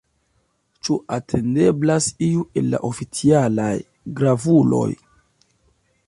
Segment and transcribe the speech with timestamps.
[0.87, 3.71] Ĉu atendeblas iu el la oficialaj
[4.21, 4.89] gravuloj?